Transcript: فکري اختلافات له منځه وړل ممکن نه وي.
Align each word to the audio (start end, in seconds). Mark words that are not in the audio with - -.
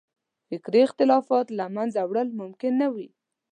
فکري 0.49 0.81
اختلافات 0.87 1.47
له 1.57 1.65
منځه 1.75 2.01
وړل 2.09 2.27
ممکن 2.41 2.71
نه 2.81 2.87
وي. 2.93 3.07